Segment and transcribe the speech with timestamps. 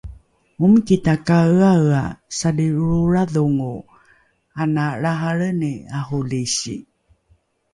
[0.63, 2.01] omiki takaeaea
[2.37, 3.73] salilroolradhongo
[4.61, 6.75] ana lrahalreni arolisi